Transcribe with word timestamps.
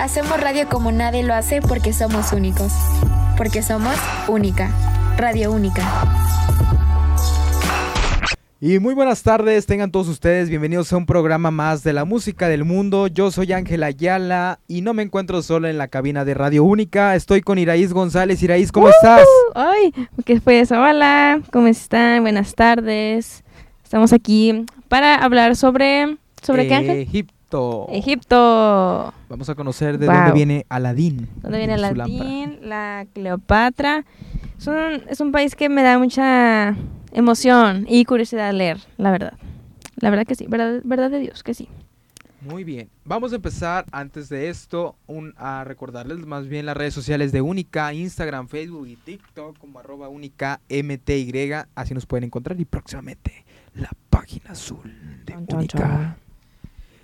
Hacemos 0.00 0.38
radio 0.38 0.68
como 0.68 0.92
nadie 0.92 1.22
lo 1.22 1.32
hace 1.32 1.62
porque 1.62 1.94
somos 1.94 2.32
únicos. 2.32 2.70
Porque 3.38 3.62
somos 3.62 3.96
única. 4.28 4.70
Radio 5.16 5.50
única. 5.50 5.82
Y 8.60 8.78
muy 8.78 8.92
buenas 8.92 9.22
tardes, 9.22 9.64
tengan 9.64 9.90
todos 9.90 10.08
ustedes 10.08 10.50
bienvenidos 10.50 10.92
a 10.92 10.98
un 10.98 11.06
programa 11.06 11.50
más 11.50 11.82
de 11.82 11.94
la 11.94 12.04
música 12.04 12.48
del 12.48 12.64
mundo. 12.64 13.06
Yo 13.06 13.30
soy 13.30 13.54
Ángela 13.54 13.86
Ayala 13.86 14.60
y 14.68 14.82
no 14.82 14.92
me 14.92 15.02
encuentro 15.02 15.40
solo 15.40 15.66
en 15.66 15.78
la 15.78 15.88
cabina 15.88 16.26
de 16.26 16.34
Radio 16.34 16.64
Única, 16.64 17.14
estoy 17.14 17.40
con 17.40 17.58
Iraíz 17.58 17.94
González. 17.94 18.42
Iraíz, 18.42 18.72
¿cómo 18.72 18.90
estás? 18.90 19.26
Ay, 19.54 19.94
¿qué 20.26 20.40
fue 20.40 20.60
eso? 20.60 20.74
Hola, 20.74 21.40
¿cómo 21.50 21.68
están? 21.68 22.22
Buenas 22.22 22.54
tardes. 22.54 23.44
Estamos 23.82 24.12
aquí 24.12 24.66
para 24.88 25.14
hablar 25.16 25.56
sobre... 25.56 26.18
¿Sobre 26.42 26.68
qué, 26.68 26.74
Ángel? 26.74 27.26
Egipto. 27.46 27.86
Egipto. 27.92 29.14
Vamos 29.28 29.48
a 29.48 29.54
conocer 29.54 29.98
de 29.98 30.06
dónde 30.06 30.32
viene 30.32 30.66
Aladín. 30.68 31.28
¿Dónde 31.42 31.58
viene 31.58 31.74
Aladín? 31.74 32.58
La 32.62 33.06
Cleopatra. 33.12 34.04
Es 34.58 34.66
un, 34.66 35.02
es 35.08 35.20
un 35.20 35.30
país 35.30 35.54
que 35.54 35.68
me 35.68 35.84
da 35.84 35.96
mucha 35.96 36.74
emoción 37.12 37.86
y 37.88 38.04
curiosidad 38.04 38.52
leer, 38.52 38.78
la 38.96 39.12
verdad. 39.12 39.34
La 39.96 40.10
verdad 40.10 40.26
que 40.26 40.34
sí, 40.34 40.46
verdad, 40.48 40.80
verdad 40.84 41.10
de 41.10 41.20
Dios 41.20 41.44
que 41.44 41.54
sí. 41.54 41.68
Muy 42.40 42.64
bien, 42.64 42.90
vamos 43.04 43.32
a 43.32 43.36
empezar 43.36 43.86
antes 43.92 44.28
de 44.28 44.48
esto 44.48 44.96
a 45.36 45.64
recordarles 45.64 46.26
más 46.26 46.48
bien 46.48 46.66
las 46.66 46.76
redes 46.76 46.94
sociales 46.94 47.30
de 47.32 47.42
Única, 47.42 47.92
Instagram, 47.94 48.48
Facebook 48.48 48.88
y 48.88 48.96
TikTok 48.96 49.58
como 49.58 49.78
arroba 49.78 50.08
única 50.08 50.60
MTY, 50.68 51.52
así 51.74 51.94
nos 51.94 52.06
pueden 52.06 52.24
encontrar 52.24 52.60
y 52.60 52.64
próximamente 52.64 53.44
la 53.74 53.90
página 54.10 54.50
azul 54.50 54.92
de 55.24 55.36
Única. 55.36 56.16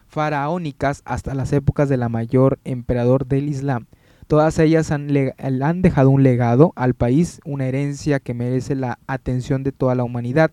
faraónicas 0.07 1.01
hasta 1.07 1.35
las 1.35 1.55
épocas 1.55 1.89
de 1.89 1.97
la 1.97 2.11
mayor 2.11 2.59
emperador 2.65 3.27
del 3.27 3.49
Islam. 3.49 3.87
Todas 4.29 4.59
ellas 4.59 4.91
han, 4.91 5.09
dejado 5.81 6.11
un 6.11 6.23
legado 6.23 6.75
al 6.77 6.93
país, 6.93 7.41
una 7.47 7.67
herencia 7.67 8.21
que 8.21 8.35
merece 8.35 8.75
la 8.75 8.99
atención 9.07 9.63
de 9.63 9.73
toda 9.73 9.95
la 9.95 10.05
humanidad. 10.05 10.51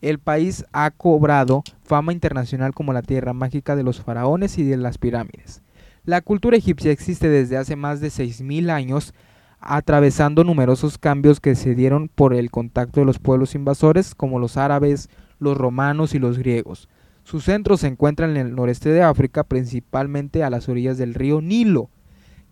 El 0.00 0.18
país 0.18 0.64
ha 0.72 0.90
cobrado 0.90 1.62
fama 1.84 2.14
internacional 2.14 2.72
como 2.72 2.94
la 2.94 3.02
tierra 3.02 3.34
mágica 3.34 3.76
de 3.76 3.82
los 3.82 4.00
faraones 4.00 4.56
y 4.56 4.64
de 4.64 4.78
las 4.78 4.96
pirámides. 4.96 5.60
La 6.06 6.22
cultura 6.22 6.56
egipcia 6.56 6.90
existe 6.90 7.28
desde 7.28 7.58
hace 7.58 7.76
más 7.76 8.00
de 8.00 8.08
6.000 8.08 8.70
años, 8.70 9.12
atravesando 9.60 10.42
numerosos 10.42 10.96
cambios 10.96 11.38
que 11.38 11.54
se 11.54 11.74
dieron 11.74 12.08
por 12.08 12.32
el 12.32 12.50
contacto 12.50 13.00
de 13.00 13.06
los 13.06 13.18
pueblos 13.18 13.54
invasores 13.54 14.14
como 14.14 14.38
los 14.38 14.56
árabes, 14.56 15.10
los 15.38 15.58
romanos 15.58 16.14
y 16.14 16.18
los 16.18 16.38
griegos. 16.38 16.88
Sus 17.24 17.44
centros 17.44 17.80
se 17.80 17.88
encuentran 17.88 18.38
en 18.38 18.46
el 18.46 18.54
noreste 18.54 18.88
de 18.88 19.02
África, 19.02 19.44
principalmente 19.44 20.44
a 20.44 20.48
las 20.48 20.70
orillas 20.70 20.96
del 20.96 21.12
río 21.12 21.42
Nilo, 21.42 21.90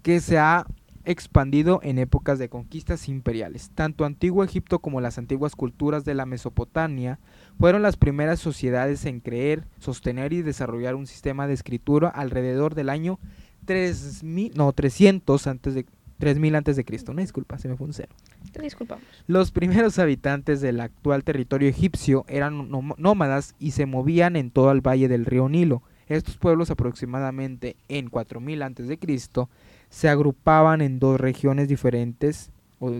que 0.06 0.20
se 0.20 0.38
ha 0.38 0.68
expandido 1.04 1.80
en 1.82 1.98
épocas 1.98 2.38
de 2.38 2.48
conquistas 2.48 3.08
imperiales. 3.08 3.72
Tanto 3.74 4.04
Antiguo 4.04 4.44
Egipto 4.44 4.78
como 4.78 5.00
las 5.00 5.18
antiguas 5.18 5.56
culturas 5.56 6.04
de 6.04 6.14
la 6.14 6.26
Mesopotamia 6.26 7.18
fueron 7.58 7.82
las 7.82 7.96
primeras 7.96 8.38
sociedades 8.38 9.04
en 9.04 9.18
creer, 9.18 9.64
sostener 9.80 10.32
y 10.32 10.42
desarrollar 10.42 10.94
un 10.94 11.08
sistema 11.08 11.48
de 11.48 11.54
escritura 11.54 12.08
alrededor 12.08 12.76
del 12.76 12.88
año 12.88 13.18
3000, 13.64 14.52
no, 14.54 14.72
300 14.72 15.44
antes 15.48 15.74
de 15.74 15.86
3000 16.18 16.54
antes 16.54 16.76
de 16.76 16.84
Cristo. 16.84 17.10
Una 17.10 17.22
disculpa, 17.22 17.58
se 17.58 17.66
me 17.66 17.76
fue 17.76 17.88
un 17.88 17.92
cero. 17.92 18.14
Te 18.52 18.62
disculpamos. 18.62 19.04
Los 19.26 19.50
primeros 19.50 19.98
habitantes 19.98 20.60
del 20.60 20.78
actual 20.78 21.24
territorio 21.24 21.68
egipcio 21.68 22.24
eran 22.28 22.70
nómadas 22.70 23.56
y 23.58 23.72
se 23.72 23.86
movían 23.86 24.36
en 24.36 24.52
todo 24.52 24.70
el 24.70 24.86
valle 24.86 25.08
del 25.08 25.24
río 25.24 25.48
Nilo. 25.48 25.82
Estos 26.06 26.36
pueblos 26.36 26.70
aproximadamente 26.70 27.74
en 27.88 28.08
4000 28.08 28.62
antes 28.62 28.86
de 28.86 29.00
Cristo 29.00 29.50
se 29.90 30.08
agrupaban 30.08 30.80
en 30.80 30.98
dos 30.98 31.20
regiones 31.20 31.68
diferentes, 31.68 32.50
o 32.80 32.92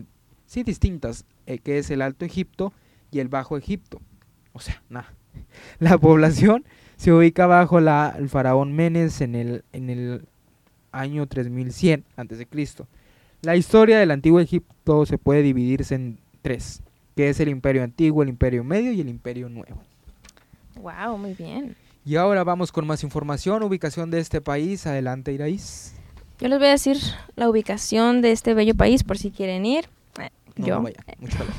sí 0.47 0.63
distintas, 0.63 1.25
eh, 1.47 1.59
que 1.59 1.79
es 1.79 1.91
el 1.91 2.03
Alto 2.03 2.25
Egipto 2.25 2.73
y 3.11 3.19
el 3.21 3.29
Bajo 3.29 3.57
Egipto. 3.57 4.01
O 4.53 4.61
sea, 4.61 4.83
nada. 4.89 5.13
La 5.79 5.99
población 5.99 6.65
se 6.97 7.13
ubica 7.13 7.47
bajo 7.47 7.81
la, 7.81 8.15
el 8.19 8.29
faraón 8.29 8.73
Menes 8.73 9.21
en 9.21 9.35
el, 9.35 9.65
en 9.73 9.91
el 9.91 10.27
año 10.93 11.27
3100 11.27 12.05
a.C. 12.17 12.47
La 13.43 13.57
historia 13.57 13.99
del 13.99 14.11
antiguo 14.11 14.41
Egipto 14.41 15.05
se 15.05 15.19
puede 15.19 15.43
dividirse 15.43 15.95
en 15.95 16.19
tres, 16.41 16.83
que 17.15 17.29
es 17.29 17.39
el 17.39 17.49
imperio 17.49 17.85
antiguo, 17.85 18.23
el 18.23 18.31
imperio 18.31 18.65
medio 18.65 18.93
y 18.93 19.01
el 19.01 19.09
imperio 19.09 19.49
nuevo. 19.49 19.83
Wow, 20.81 21.19
muy 21.19 21.35
bien. 21.35 21.77
Y 22.05 22.17
ahora 22.17 22.45
vamos 22.45 22.71
con 22.73 22.87
más 22.87 23.03
información, 23.03 23.63
ubicación 23.63 24.11
de 24.11 24.21
este 24.21 24.41
país. 24.41 24.87
Adelante, 24.87 25.33
Iraís. 25.33 25.96
Yo 26.39 26.49
les 26.49 26.59
voy 26.59 26.69
a 26.69 26.73
decir 26.73 26.99
la 27.35 27.49
ubicación 27.49 28.21
de 28.21 28.33
este 28.33 28.53
bello 28.53 28.75
país 28.75 29.05
por 29.05 29.17
si 29.17 29.31
quieren 29.31 29.65
ir. 29.65 29.89
Eh, 30.21 30.31
yo. 30.57 30.85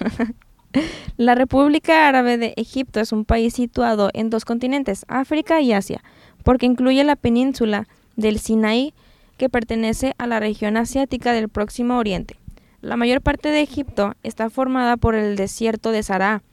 la 1.18 1.34
República 1.34 2.08
Árabe 2.08 2.38
de 2.38 2.54
Egipto 2.58 3.00
es 3.00 3.12
un 3.12 3.26
país 3.26 3.56
situado 3.56 4.12
en 4.14 4.30
dos 4.30 4.46
continentes, 4.46 5.04
África 5.08 5.62
y 5.62 5.74
Asia, 5.74 6.04
porque 6.44 6.68
incluye 6.68 7.04
la 7.04 7.16
península 7.16 7.88
del 8.16 8.40
Sinaí, 8.40 8.94
que 9.38 9.50
pertenece 9.50 10.14
a 10.18 10.28
la 10.28 10.40
región 10.40 10.78
asiática 10.78 11.34
del 11.34 11.50
Próximo 11.50 11.98
Oriente. 11.98 12.38
La 12.82 12.98
mayor 12.98 13.22
parte 13.22 13.50
de 13.50 13.62
Egipto 13.62 14.14
está 14.24 14.50
formada 14.50 14.98
por 14.98 15.16
el 15.16 15.36
desierto 15.36 15.92
de 15.92 16.04
Sahara, 16.04 16.44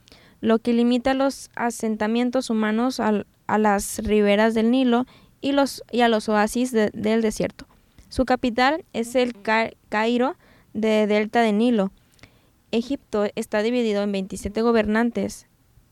lo 0.41 0.59
que 0.59 0.73
limita 0.73 1.15
los 1.15 1.51
asentamientos 1.57 2.51
humanos 2.51 3.01
a 3.01 3.59
las 3.59 3.99
riberas 3.99 4.55
del 4.55 4.71
Nilo 4.71 5.07
y, 5.41 5.53
los, 5.53 5.83
y 5.93 6.01
a 6.01 6.09
los 6.09 6.29
oasis 6.29 6.73
del 6.73 7.23
desierto. 7.23 7.67
Su 8.15 8.25
capital 8.27 8.85
es 8.93 9.17
el 9.17 9.35
Cairo 9.89 10.37
de 10.73 11.09
Delta 11.09 11.43
de 11.43 11.53
Nilo. 11.53 11.91
Egipto 12.71 13.27
está 13.35 13.61
dividido 13.61 14.05
en 14.05 14.13
27 14.13 14.63
gobernantes, 14.63 15.49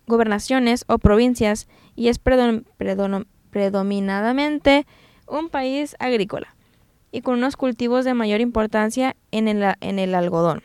gobernaciones 0.07 0.85
o 0.87 0.99
provincias 0.99 1.67
y 1.97 2.07
es 2.07 2.21
predominadamente 2.21 4.87
un 5.27 5.49
país 5.49 5.97
agrícola 5.99 6.55
y 7.11 7.23
con 7.23 7.39
unos 7.39 7.57
cultivos 7.57 8.05
de 8.05 8.15
mayor 8.15 8.41
importancia 8.41 9.17
en 9.33 9.49
el, 9.49 9.75
en 9.81 9.99
el 9.99 10.15
algodón. 10.15 10.63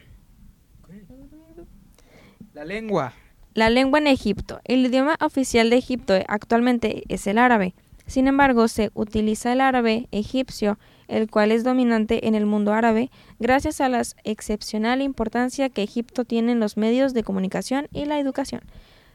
La 2.53 2.65
lengua. 2.65 3.13
La 3.55 3.71
lengua 3.71 3.97
en 3.97 4.05
Egipto. 4.05 4.59
El 4.63 4.85
idioma 4.85 5.15
oficial 5.21 5.71
de 5.71 5.77
Egipto 5.77 6.13
actualmente 6.27 7.01
es 7.07 7.25
el 7.25 7.39
árabe. 7.39 7.73
Sin 8.05 8.27
embargo, 8.27 8.67
se 8.67 8.91
utiliza 8.93 9.53
el 9.53 9.61
árabe 9.61 10.07
egipcio 10.11 10.77
el 11.07 11.29
cual 11.29 11.51
es 11.51 11.63
dominante 11.63 12.27
en 12.27 12.35
el 12.35 12.45
mundo 12.45 12.73
árabe, 12.73 13.09
gracias 13.39 13.81
a 13.81 13.89
la 13.89 14.01
excepcional 14.23 15.01
importancia 15.01 15.69
que 15.69 15.83
Egipto 15.83 16.25
tiene 16.25 16.51
en 16.51 16.59
los 16.59 16.77
medios 16.77 17.13
de 17.13 17.23
comunicación 17.23 17.87
y 17.91 18.05
la 18.05 18.19
educación. 18.19 18.61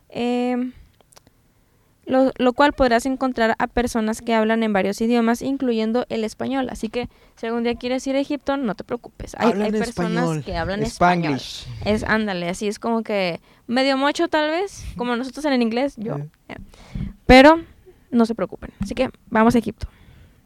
Em, 0.09 0.73
lo, 2.05 2.53
cual 2.53 2.73
podrás 2.73 3.07
encontrar 3.07 3.55
a 3.59 3.67
personas 3.69 4.21
que 4.21 4.35
hablan 4.35 4.63
en 4.63 4.73
varios 4.73 5.01
idiomas, 5.01 5.41
incluyendo 5.41 6.05
el 6.09 6.25
español. 6.25 6.69
Así 6.71 6.89
que 6.89 7.09
si 7.37 7.47
algún 7.47 7.63
día 7.63 7.77
quieres 7.77 8.07
ir 8.07 8.17
a 8.17 8.19
Egipto, 8.19 8.57
no 8.57 8.75
te 8.75 8.85
preocupes. 8.85 9.35
Hay, 9.39 9.71
personas 9.71 10.45
que 10.45 10.57
hablan 10.57 10.83
español. 10.83 11.41
Es, 11.85 12.03
ándale, 12.05 12.49
así 12.49 12.67
es 12.67 12.79
como 12.79 13.03
que 13.03 13.41
medio 13.67 13.97
mocho 13.97 14.29
tal 14.29 14.51
vez, 14.51 14.85
como 14.97 15.17
nosotros 15.17 15.45
en 15.45 15.53
el 15.53 15.63
inglés, 15.63 15.95
yo. 15.97 16.19
Pero 17.27 17.63
no 18.11 18.27
se 18.27 18.35
preocupen. 18.35 18.71
Así 18.81 18.95
que 18.95 19.11
vamos 19.31 19.55
a 19.55 19.59
Egipto. 19.59 19.87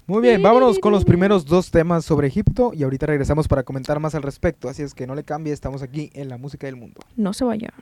Muy 0.09 0.23
bien, 0.23 0.41
vámonos 0.41 0.79
con 0.79 0.93
los 0.93 1.05
primeros 1.05 1.47
dos 1.47 1.73
temas 1.73 2.05
sobre 2.05 2.29
Egipto 2.29 2.71
y 2.73 2.85
ahorita 2.85 3.07
regresamos 3.07 3.49
para 3.49 3.65
comentar 3.65 3.99
más 3.99 4.15
al 4.15 4.23
respecto. 4.23 4.69
Así 4.69 4.85
es 4.85 4.95
que 4.95 5.05
no 5.05 5.17
le 5.17 5.25
cambie, 5.25 5.53
estamos 5.53 5.83
aquí 5.83 6.11
en 6.15 6.29
la 6.29 6.39
música 6.39 6.69
del 6.69 6.77
mundo. 6.77 7.01
No 7.17 7.33
se 7.33 7.45
vayan. 7.45 7.73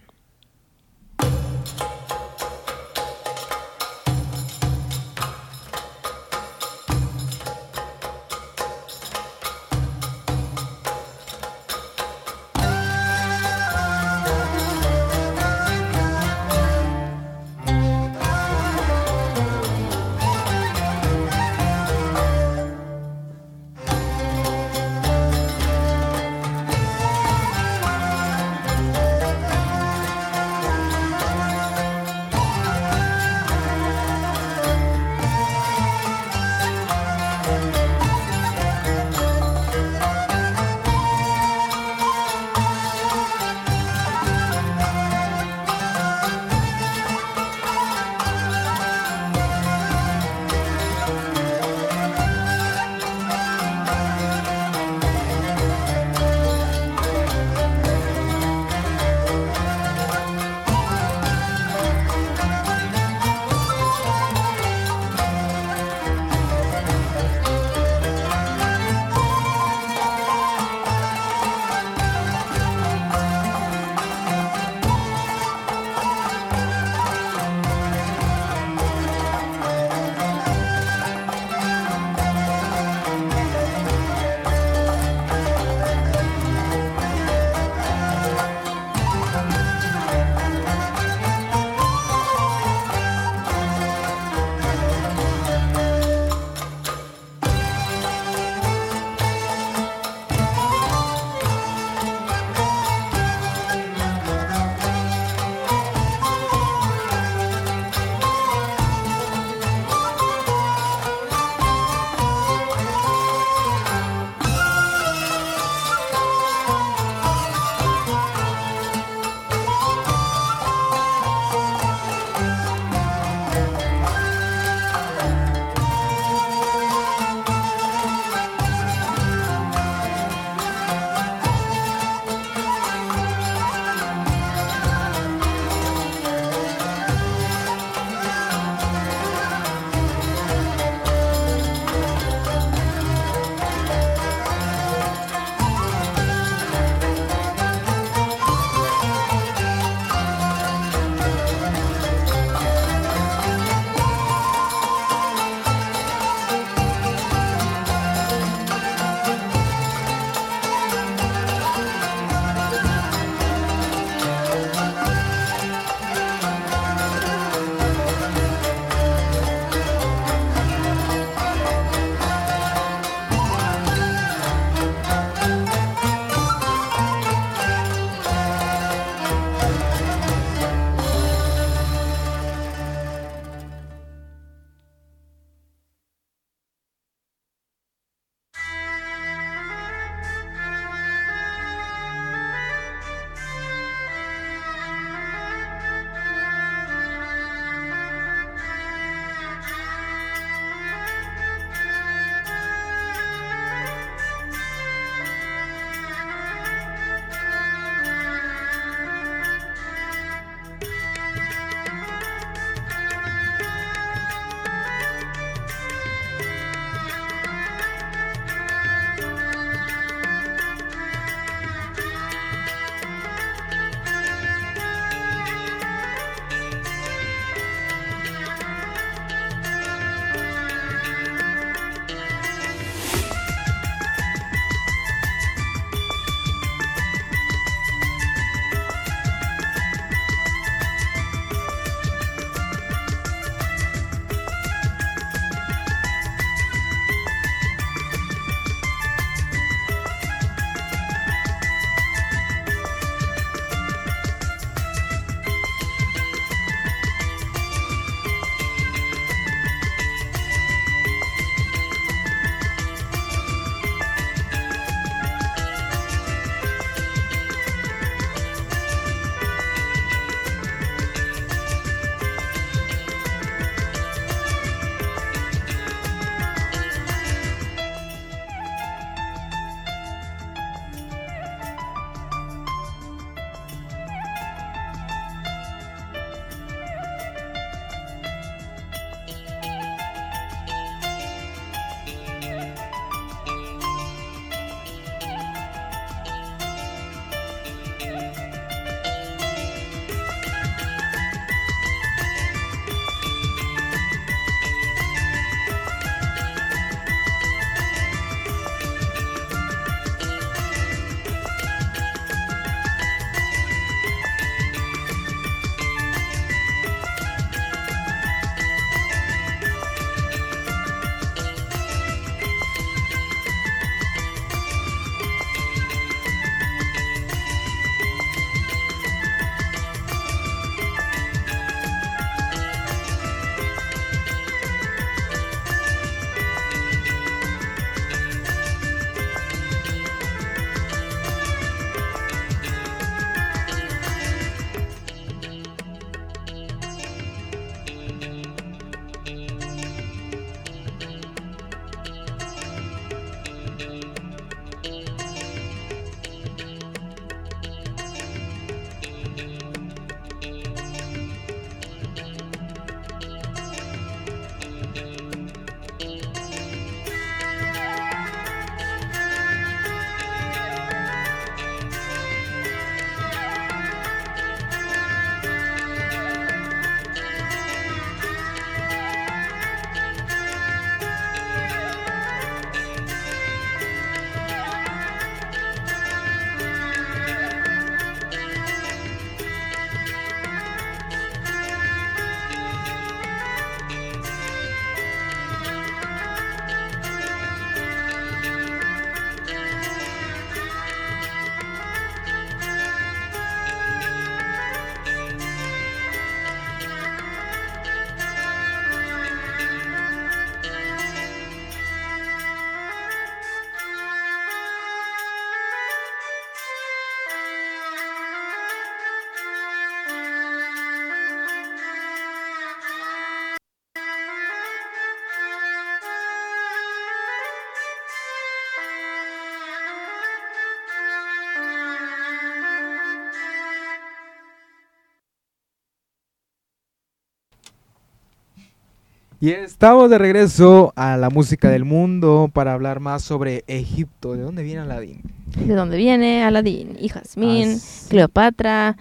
Y 439.44 439.50
estamos 439.50 440.08
de 440.08 440.16
regreso 440.16 440.94
a 440.96 441.18
la 441.18 441.28
música 441.28 441.68
del 441.68 441.84
mundo 441.84 442.48
para 442.50 442.72
hablar 442.72 443.00
más 443.00 443.22
sobre 443.22 443.62
Egipto. 443.66 444.32
¿De 444.32 444.40
dónde 444.40 444.62
viene 444.62 444.80
Aladín? 444.80 445.20
¿De 445.54 445.74
dónde 445.74 445.98
viene 445.98 446.42
Aladín? 446.42 446.96
Y 446.98 447.10
Jasmine, 447.10 447.76
Cleopatra, 448.08 448.96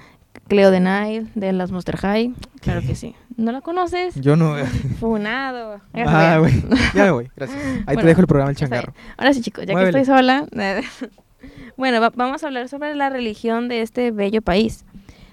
Cleo 0.49 0.69
de 0.69 0.81
Nile, 0.81 1.27
de 1.35 1.53
las 1.53 1.71
Monster 1.71 1.95
High. 1.95 2.33
Claro 2.59 2.81
que 2.81 2.93
sí. 2.93 3.15
¿No 3.37 3.53
la 3.53 3.61
conoces? 3.61 4.15
Yo 4.15 4.35
no. 4.35 4.57
Funado. 4.99 5.79
Ah, 5.93 6.39
güey. 6.39 6.61
Ya 6.93 7.05
me 7.05 7.11
voy. 7.11 7.31
Gracias. 7.37 7.61
Ahí 7.85 7.95
te 7.95 8.05
dejo 8.05 8.19
el 8.19 8.27
programa 8.27 8.51
El 8.51 8.57
Changarro. 8.57 8.93
Ahora 9.15 9.33
sí, 9.33 9.39
chicos, 9.39 9.65
ya 9.65 9.75
que 9.75 9.85
estoy 9.85 10.03
sola. 10.03 10.45
bueno, 11.77 12.01
vamos 12.15 12.43
a 12.43 12.47
hablar 12.47 12.67
sobre 12.67 12.95
la 12.95 13.09
religión 13.09 13.69
de 13.69 13.81
este 13.81 14.11
bello 14.11 14.41
país. 14.41 14.83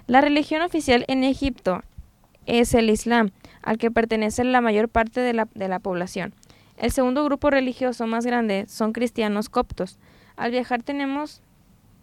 La 0.07 0.21
religión 0.21 0.62
oficial 0.62 1.05
en 1.09 1.25
Egipto 1.25 1.83
es 2.47 2.75
el 2.75 2.90
Islam, 2.90 3.33
al 3.62 3.79
que 3.79 3.90
pertenece 3.90 4.45
la 4.45 4.61
mayor 4.61 4.88
parte 4.88 5.21
de 5.21 5.33
la, 5.33 5.49
de 5.55 5.69
la 5.69 5.79
población. 5.79 6.35
El 6.76 6.93
segundo 6.93 7.25
grupo 7.25 7.50
religioso 7.50 8.07
más 8.07 8.25
grande 8.25 8.64
son 8.69 8.93
cristianos 8.93 9.49
coptos. 9.49 9.99
Al 10.37 10.50
viajar 10.50 10.83
tenemos, 10.83 11.43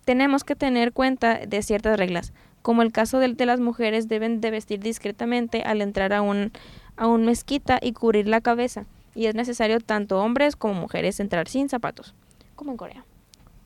tenemos 0.05 0.43
que 0.43 0.55
tener 0.55 0.93
cuenta 0.93 1.39
de 1.45 1.61
ciertas 1.63 1.97
reglas, 1.97 2.33
como 2.61 2.81
el 2.81 2.91
caso 2.91 3.19
de, 3.19 3.33
de 3.33 3.45
las 3.45 3.59
mujeres 3.59 4.07
deben 4.07 4.39
de 4.41 4.51
vestir 4.51 4.79
discretamente 4.79 5.63
al 5.63 5.81
entrar 5.81 6.13
a 6.13 6.21
un, 6.21 6.51
a 6.95 7.07
un 7.07 7.25
mezquita 7.25 7.79
y 7.81 7.93
cubrir 7.93 8.27
la 8.27 8.41
cabeza, 8.41 8.85
y 9.15 9.25
es 9.25 9.35
necesario 9.35 9.79
tanto 9.79 10.19
hombres 10.19 10.55
como 10.55 10.75
mujeres 10.75 11.19
entrar 11.19 11.47
sin 11.47 11.69
zapatos, 11.69 12.13
como 12.55 12.71
en 12.71 12.77
Corea 12.77 13.05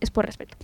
es 0.02 0.12
por 0.12 0.26
respeto. 0.26 0.58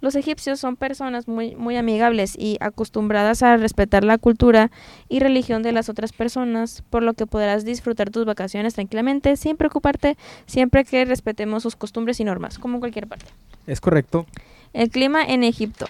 Los 0.00 0.16
egipcios 0.16 0.58
son 0.58 0.76
personas 0.76 1.28
muy, 1.28 1.54
muy 1.54 1.76
amigables 1.76 2.34
y 2.36 2.56
acostumbradas 2.60 3.42
a 3.42 3.56
respetar 3.56 4.02
la 4.02 4.18
cultura 4.18 4.70
y 5.08 5.20
religión 5.20 5.62
de 5.62 5.72
las 5.72 5.88
otras 5.88 6.12
personas, 6.12 6.82
por 6.90 7.02
lo 7.02 7.14
que 7.14 7.26
podrás 7.26 7.64
disfrutar 7.64 8.10
tus 8.10 8.24
vacaciones 8.24 8.74
tranquilamente 8.74 9.36
sin 9.36 9.56
preocuparte, 9.56 10.16
siempre 10.46 10.84
que 10.84 11.04
respetemos 11.04 11.62
sus 11.62 11.76
costumbres 11.76 12.18
y 12.18 12.24
normas, 12.24 12.58
como 12.58 12.74
en 12.76 12.80
cualquier 12.80 13.06
parte. 13.06 13.26
Es 13.66 13.80
correcto. 13.80 14.26
El 14.72 14.88
clima 14.90 15.22
en 15.22 15.44
Egipto. 15.44 15.86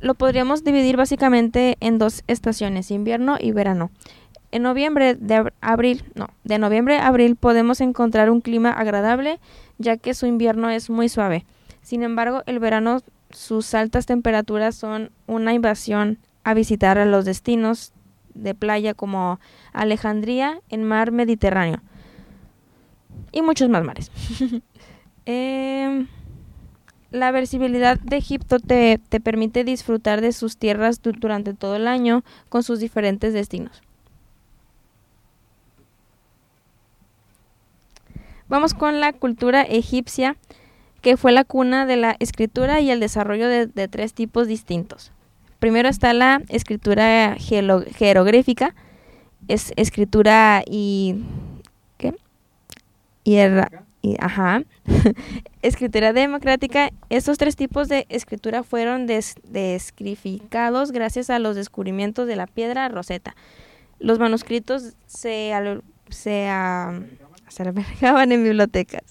Lo 0.00 0.14
podríamos 0.14 0.64
dividir 0.64 0.96
básicamente 0.96 1.76
en 1.78 1.98
dos 1.98 2.24
estaciones, 2.26 2.90
invierno 2.90 3.36
y 3.38 3.52
verano. 3.52 3.92
En 4.52 4.62
noviembre 4.62 5.14
de 5.14 5.50
abril, 5.62 6.04
no, 6.14 6.28
de 6.44 6.58
noviembre 6.58 6.98
a 6.98 7.08
abril 7.08 7.36
podemos 7.36 7.80
encontrar 7.80 8.30
un 8.30 8.42
clima 8.42 8.70
agradable, 8.70 9.40
ya 9.78 9.96
que 9.96 10.12
su 10.12 10.26
invierno 10.26 10.68
es 10.68 10.90
muy 10.90 11.08
suave. 11.08 11.46
Sin 11.80 12.02
embargo, 12.02 12.42
el 12.46 12.58
verano 12.58 13.00
sus 13.30 13.72
altas 13.74 14.04
temperaturas 14.04 14.74
son 14.74 15.10
una 15.26 15.54
invasión 15.54 16.18
a 16.44 16.52
visitar 16.52 16.98
a 16.98 17.06
los 17.06 17.24
destinos 17.24 17.92
de 18.34 18.54
playa 18.54 18.92
como 18.92 19.40
Alejandría 19.72 20.60
en 20.68 20.84
mar 20.84 21.12
Mediterráneo 21.12 21.80
y 23.32 23.42
muchos 23.42 23.68
más 23.68 23.84
mares. 23.84 24.10
Em, 25.24 26.08
la 27.12 27.30
visibilidad 27.30 27.96
de 28.00 28.16
Egipto 28.16 28.58
te, 28.58 28.98
te 29.08 29.20
permite 29.20 29.62
disfrutar 29.62 30.20
de 30.20 30.32
sus 30.32 30.56
tierras 30.56 31.00
durante 31.00 31.54
todo 31.54 31.76
el 31.76 31.86
año 31.86 32.24
con 32.48 32.64
sus 32.64 32.80
diferentes 32.80 33.32
destinos. 33.32 33.82
Vamos 38.52 38.74
con 38.74 39.00
la 39.00 39.14
cultura 39.14 39.62
egipcia, 39.62 40.36
que 41.00 41.16
fue 41.16 41.32
la 41.32 41.42
cuna 41.42 41.86
de 41.86 41.96
la 41.96 42.16
escritura 42.18 42.80
y 42.80 42.90
el 42.90 43.00
desarrollo 43.00 43.48
de, 43.48 43.88
tres 43.88 44.12
tipos 44.12 44.46
distintos. 44.46 45.10
Primero 45.58 45.88
está 45.88 46.12
la 46.12 46.42
escritura 46.50 47.34
jeroglífica, 47.38 48.74
es 49.48 49.72
escritura 49.76 50.64
y... 50.66 51.24
¿Qué? 51.96 52.14
Y, 53.24 53.38
ajá. 54.18 54.64
escritura 55.62 56.12
democrática. 56.12 56.90
Estos 57.08 57.38
tres 57.38 57.56
tipos 57.56 57.88
de 57.88 58.04
escritura 58.10 58.62
fueron 58.62 59.06
descrificados 59.06 60.92
gracias 60.92 61.30
a 61.30 61.38
los 61.38 61.56
descubrimientos 61.56 62.26
de 62.26 62.36
la 62.36 62.46
piedra 62.46 62.90
roseta. 62.90 63.34
Los 63.98 64.18
manuscritos 64.18 64.92
se, 65.06 65.54
se 66.10 66.50
se 67.52 67.62
albergaban 67.62 68.32
en 68.32 68.42
bibliotecas. 68.42 69.04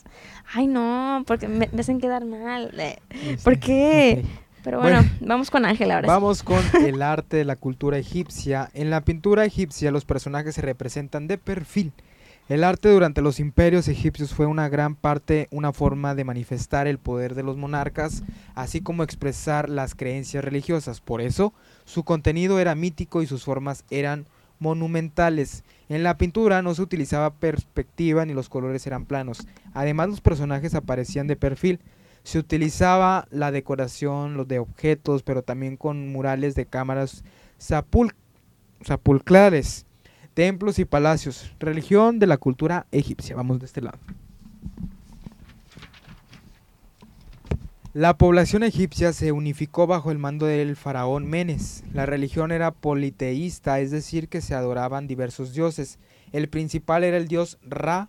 Ay, 0.54 0.68
no, 0.68 1.24
porque 1.26 1.48
me, 1.48 1.70
hacen 1.80 2.00
quedar 2.00 2.26
mal. 2.26 2.74
¿Por 3.44 3.60
qué? 3.60 4.26
Pero 4.64 4.80
bueno, 4.80 5.04
vamos 5.22 5.50
con 5.50 5.66
Ángel 5.66 5.92
ahora. 5.92 6.08
Vamos 6.08 6.44
con 6.44 6.62
el 6.86 7.02
arte 7.02 7.38
de 7.38 7.46
la 7.46 7.56
cultura 7.56 7.98
egipcia. 7.98 8.70
En 8.74 8.90
la 8.90 9.02
pintura 9.02 9.46
egipcia 9.46 9.92
los 9.92 10.06
personajes 10.06 10.56
se 10.56 10.62
representan 10.62 11.28
de 11.28 11.38
perfil. 11.38 11.94
El 12.50 12.64
arte 12.64 12.90
durante 12.90 13.22
los 13.22 13.40
imperios 13.40 13.88
egipcios 13.88 14.34
fue 14.34 14.46
una 14.46 14.68
gran 14.68 14.96
parte 14.96 15.48
una 15.52 15.72
forma 15.72 16.16
de 16.16 16.26
manifestar 16.26 16.86
el 16.86 16.98
poder 16.98 17.34
de 17.34 17.44
los 17.44 17.56
monarcas, 17.56 18.24
así 18.56 18.82
como 18.82 19.04
expresar 19.04 19.70
las 19.70 19.96
creencias 19.96 20.44
religiosas. 20.44 21.00
Por 21.00 21.22
eso, 21.22 21.54
su 21.86 22.04
contenido 22.04 22.60
era 22.60 22.76
mítico 22.76 23.22
y 23.22 23.28
sus 23.28 23.46
formas 23.46 23.86
eran 23.90 24.26
monumentales. 24.62 25.64
En 25.90 26.04
la 26.04 26.18
pintura 26.18 26.62
no 26.62 26.74
se 26.74 26.84
utilizaba 26.84 27.34
perspectiva 27.34 28.26
ni 28.26 28.34
los 28.34 28.48
colores 28.48 28.86
eran 28.88 29.06
planos. 29.06 29.46
Además 29.74 30.08
los 30.08 30.22
personajes 30.22 30.76
aparecían 30.76 31.28
de 31.28 31.36
perfil. 31.36 31.80
Se 32.24 32.38
utilizaba 32.38 33.28
la 33.32 33.52
decoración, 33.52 34.38
los 34.38 34.48
de 34.48 34.60
objetos, 34.60 35.24
pero 35.24 35.42
también 35.42 35.78
con 35.78 36.10
murales 36.10 36.54
de 36.54 36.68
cámaras 36.68 37.24
sepulcrales, 38.84 39.88
templos 40.36 40.78
y 40.78 40.86
palacios. 40.86 41.52
Religión 41.60 42.20
de 42.20 42.28
la 42.28 42.38
cultura 42.38 42.86
egipcia. 42.92 43.36
Vamos 43.36 43.60
de 43.60 43.66
este 43.66 43.82
lado. 43.82 43.98
La 47.94 48.18
población 48.18 48.64
egipcia 48.64 49.12
se 49.12 49.34
unificó 49.34 49.86
bajo 49.86 50.12
el 50.12 50.18
mando 50.18 50.46
del 50.46 50.78
faraón 50.78 51.26
Menes. 51.26 51.84
La 51.92 52.06
religión 52.06 52.54
era 52.54 52.72
politeísta, 52.72 53.82
es 53.82 53.92
decir, 53.92 54.30
que 54.30 54.40
se 54.40 54.56
adoraban 54.56 55.08
diversos 55.08 55.52
dioses. 55.52 56.00
El 56.32 56.48
principal 56.48 57.04
era 57.04 57.18
el 57.18 57.28
dios 57.28 57.58
Ra, 57.64 58.08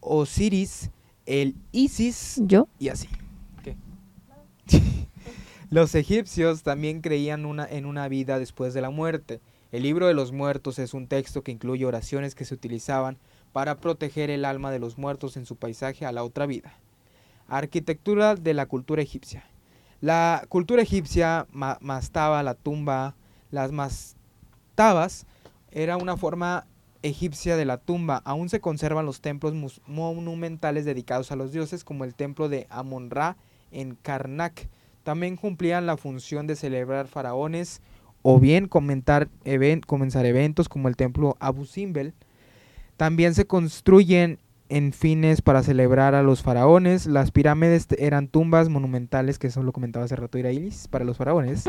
Osiris, 0.00 0.90
el 1.24 1.54
Isis 1.70 2.40
¿Yo? 2.42 2.66
y 2.80 2.88
así. 2.88 3.08
los 5.70 5.94
egipcios 5.94 6.64
también 6.64 7.00
creían 7.00 7.44
una, 7.46 7.66
en 7.66 7.86
una 7.86 8.08
vida 8.08 8.40
después 8.40 8.74
de 8.74 8.80
la 8.80 8.90
muerte. 8.90 9.40
El 9.70 9.84
libro 9.84 10.08
de 10.08 10.14
los 10.14 10.32
muertos 10.32 10.80
es 10.80 10.94
un 10.94 11.06
texto 11.06 11.44
que 11.44 11.52
incluye 11.52 11.86
oraciones 11.86 12.34
que 12.34 12.44
se 12.44 12.54
utilizaban 12.54 13.18
para 13.52 13.76
proteger 13.76 14.30
el 14.30 14.44
alma 14.44 14.72
de 14.72 14.80
los 14.80 14.98
muertos 14.98 15.36
en 15.36 15.46
su 15.46 15.54
paisaje 15.54 16.06
a 16.06 16.12
la 16.12 16.24
otra 16.24 16.46
vida. 16.46 16.74
Arquitectura 17.50 18.36
de 18.36 18.54
la 18.54 18.66
cultura 18.66 19.02
egipcia. 19.02 19.44
La 20.00 20.44
cultura 20.48 20.82
egipcia 20.82 21.46
mastaba 21.50 22.42
la 22.42 22.54
tumba, 22.54 23.16
las 23.50 23.72
mastabas 23.72 25.26
era 25.72 25.96
una 25.96 26.16
forma 26.16 26.66
egipcia 27.02 27.56
de 27.56 27.64
la 27.64 27.76
tumba. 27.76 28.22
Aún 28.24 28.48
se 28.48 28.60
conservan 28.60 29.04
los 29.04 29.20
templos 29.20 29.52
monumentales 29.86 30.84
dedicados 30.84 31.32
a 31.32 31.36
los 31.36 31.52
dioses, 31.52 31.84
como 31.84 32.04
el 32.04 32.14
templo 32.14 32.48
de 32.48 32.66
Amon-Ra 32.70 33.36
en 33.72 33.96
Karnak. 33.96 34.68
También 35.02 35.36
cumplían 35.36 35.86
la 35.86 35.96
función 35.96 36.46
de 36.46 36.56
celebrar 36.56 37.08
faraones 37.08 37.82
o 38.22 38.38
bien 38.38 38.68
comentar 38.68 39.28
comenzar 39.86 40.24
eventos 40.24 40.68
como 40.68 40.88
el 40.88 40.96
templo 40.96 41.36
Abu 41.40 41.66
Simbel. 41.66 42.14
También 42.96 43.34
se 43.34 43.46
construyen 43.46 44.38
en 44.70 44.92
fines 44.92 45.42
para 45.42 45.62
celebrar 45.62 46.14
a 46.14 46.22
los 46.22 46.42
faraones. 46.42 47.06
Las 47.06 47.32
pirámides 47.32 47.88
eran 47.98 48.28
tumbas 48.28 48.68
monumentales, 48.68 49.38
que 49.38 49.48
eso 49.48 49.62
lo 49.62 49.72
comentaba 49.72 50.04
hace 50.06 50.16
rato 50.16 50.38
Irailis, 50.38 50.88
para 50.88 51.04
los 51.04 51.18
faraones. 51.18 51.68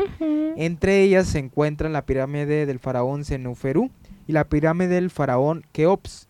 Entre 0.56 1.02
ellas 1.02 1.26
se 1.26 1.40
encuentran 1.40 1.92
la 1.92 2.06
pirámide 2.06 2.64
del 2.64 2.78
faraón 2.78 3.24
Senuferu 3.24 3.90
y 4.26 4.32
la 4.32 4.44
pirámide 4.44 4.94
del 4.94 5.10
faraón 5.10 5.64
Keops. 5.72 6.28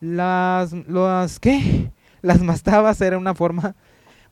Las, 0.00 0.72
las, 0.88 1.38
¿qué? 1.38 1.90
Las 2.22 2.40
mastabas 2.40 3.00
eran 3.00 3.18
una 3.18 3.34
forma 3.34 3.74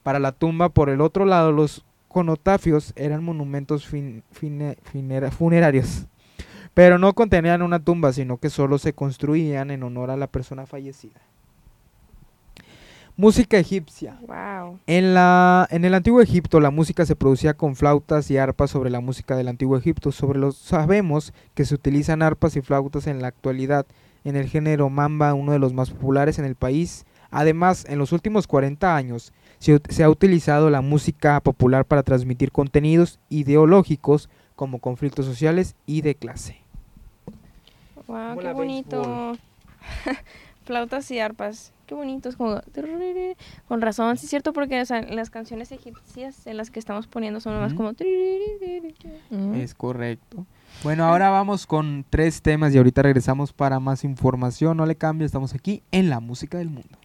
para 0.04 0.20
la 0.20 0.30
tumba. 0.30 0.68
Por 0.68 0.90
el 0.90 1.00
otro 1.00 1.24
lado, 1.24 1.50
los 1.50 1.84
conotafios 2.06 2.92
eran 2.94 3.24
monumentos 3.24 3.88
funerarios. 5.32 6.06
Pero 6.72 6.98
no 6.98 7.12
contenían 7.14 7.62
una 7.62 7.80
tumba, 7.80 8.12
sino 8.12 8.36
que 8.36 8.48
solo 8.48 8.78
se 8.78 8.92
construían 8.92 9.72
en 9.72 9.82
honor 9.82 10.10
a 10.10 10.16
la 10.16 10.28
persona 10.28 10.66
fallecida. 10.66 11.20
Música 13.20 13.58
egipcia. 13.58 14.18
En, 14.86 15.12
la, 15.12 15.68
en 15.70 15.84
el 15.84 15.92
antiguo 15.92 16.22
Egipto 16.22 16.58
la 16.58 16.70
música 16.70 17.04
se 17.04 17.14
producía 17.14 17.52
con 17.52 17.76
flautas 17.76 18.30
y 18.30 18.38
arpas 18.38 18.70
sobre 18.70 18.88
la 18.88 19.00
música 19.00 19.36
del 19.36 19.48
antiguo 19.48 19.76
Egipto. 19.76 20.10
Sobre 20.10 20.38
los 20.38 20.56
sabemos 20.56 21.34
que 21.52 21.66
se 21.66 21.74
utilizan 21.74 22.22
arpas 22.22 22.56
y 22.56 22.62
flautas 22.62 23.06
en 23.06 23.20
la 23.20 23.28
actualidad 23.28 23.84
en 24.24 24.36
el 24.36 24.48
género 24.48 24.88
mamba, 24.88 25.34
uno 25.34 25.52
de 25.52 25.58
los 25.58 25.74
más 25.74 25.90
populares 25.90 26.38
en 26.38 26.46
el 26.46 26.54
país. 26.54 27.04
Además, 27.30 27.84
en 27.90 27.98
los 27.98 28.12
últimos 28.12 28.46
40 28.46 28.96
años 28.96 29.34
se, 29.58 29.78
se 29.90 30.02
ha 30.02 30.08
utilizado 30.08 30.70
la 30.70 30.80
música 30.80 31.40
popular 31.40 31.84
para 31.84 32.02
transmitir 32.02 32.52
contenidos 32.52 33.18
ideológicos 33.28 34.30
como 34.56 34.78
conflictos 34.78 35.26
sociales 35.26 35.74
y 35.84 36.00
de 36.00 36.14
clase. 36.14 36.56
Wow, 38.06 38.38
qué 38.38 38.52
bonito. 38.54 39.36
Flautas 40.64 41.10
y 41.10 41.18
arpas. 41.18 41.74
Qué 41.90 41.96
bonitos, 41.96 42.36
como... 42.36 42.60
Con 43.66 43.80
razón, 43.80 44.16
sí 44.16 44.26
es 44.26 44.30
cierto, 44.30 44.52
porque 44.52 44.80
o 44.80 44.86
sea, 44.86 45.02
las 45.02 45.28
canciones 45.28 45.72
egipcias 45.72 46.46
en 46.46 46.56
las 46.56 46.70
que 46.70 46.78
estamos 46.78 47.08
poniendo 47.08 47.40
son 47.40 47.58
más 47.58 47.74
como... 47.74 47.90
Es 49.56 49.74
correcto. 49.74 50.46
Bueno, 50.84 51.04
ahora 51.04 51.30
vamos 51.30 51.66
con 51.66 52.06
tres 52.08 52.42
temas 52.42 52.72
y 52.72 52.78
ahorita 52.78 53.02
regresamos 53.02 53.52
para 53.52 53.80
más 53.80 54.04
información. 54.04 54.76
No 54.76 54.86
le 54.86 54.94
cambie, 54.94 55.26
estamos 55.26 55.52
aquí 55.52 55.82
en 55.90 56.10
la 56.10 56.20
música 56.20 56.58
del 56.58 56.70
mundo. 56.70 56.96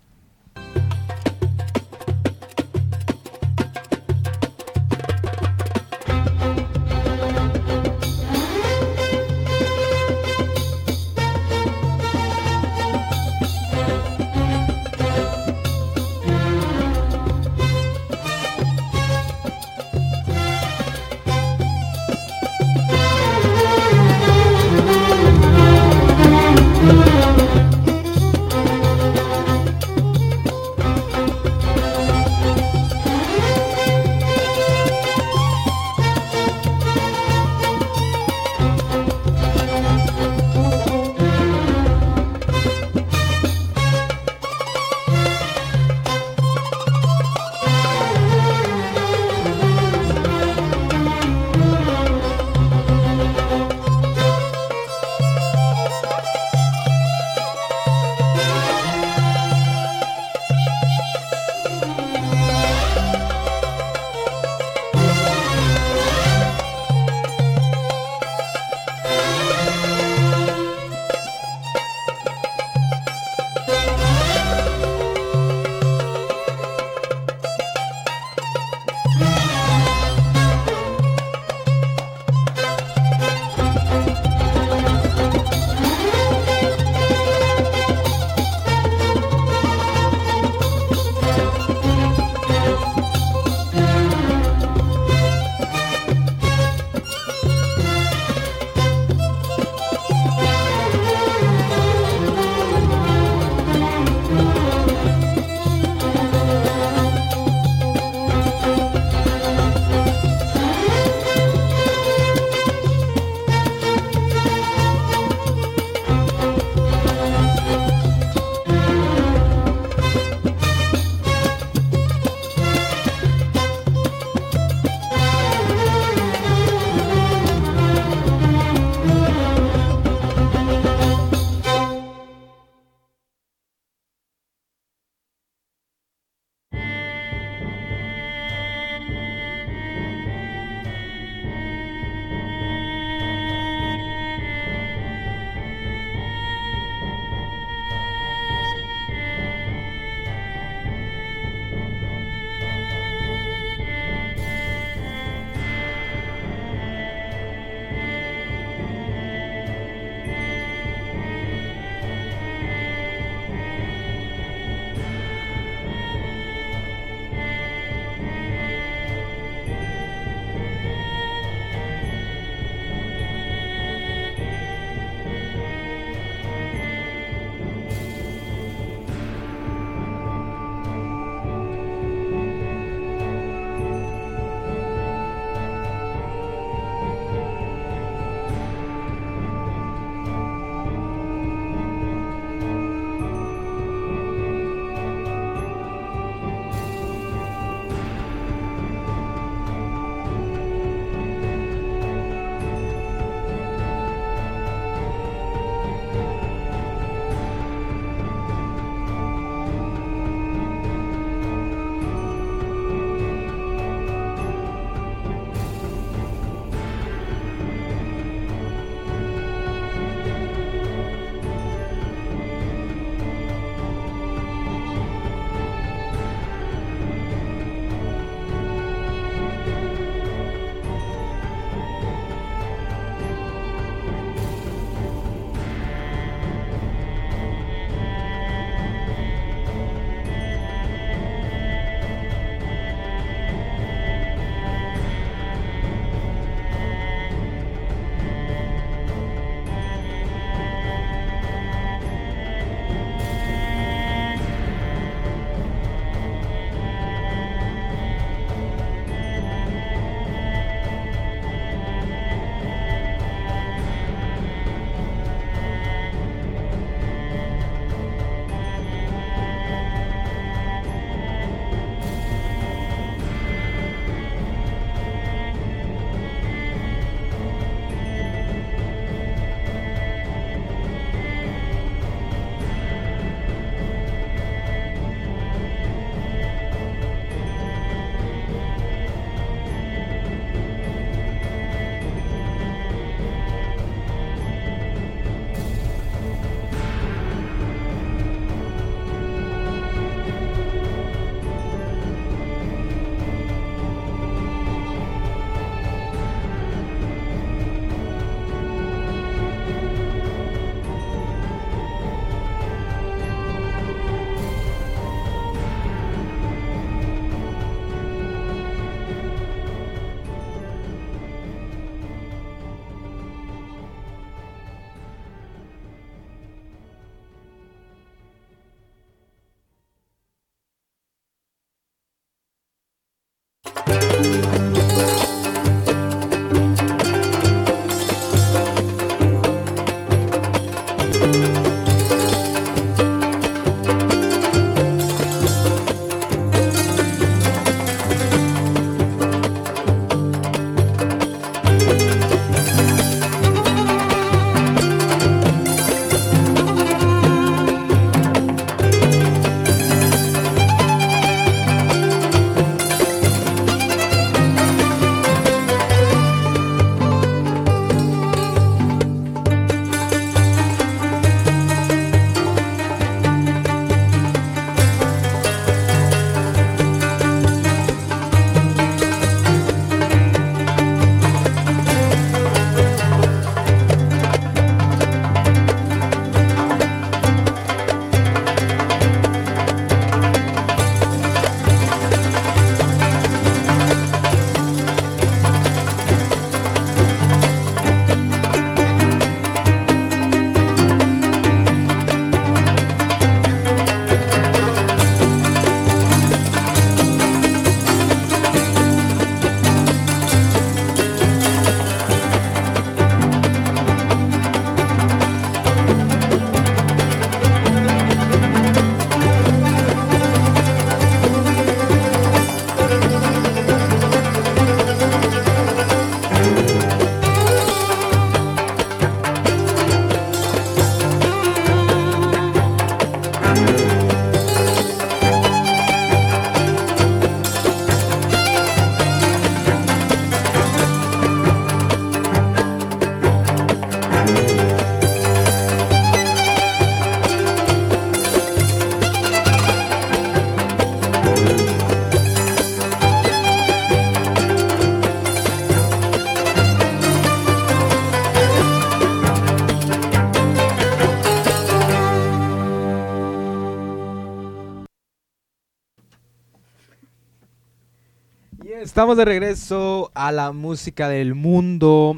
Estamos 468.95 469.17
de 469.17 469.25
regreso 469.25 470.10
a 470.13 470.31
la 470.31 470.53
música 470.53 471.10
del 471.10 471.36
mundo 471.36 472.15